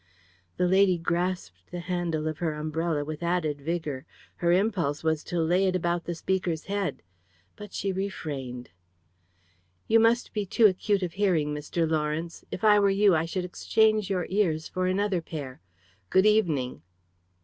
[0.57, 4.07] The lady grasped the handle of her umbrella with added vigour.
[4.37, 7.03] Her impulse was to lay it about the speaker's head.
[7.55, 8.71] But she refrained.
[9.87, 11.87] "You must be too acute of hearing, Mr.
[11.87, 12.43] Lawrence.
[12.49, 15.61] If I were you, I should exchange your ears for another pair.
[16.09, 16.81] Good evening."